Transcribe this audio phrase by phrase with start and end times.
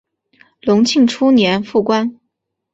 [0.61, 2.19] 隆庆初年复官。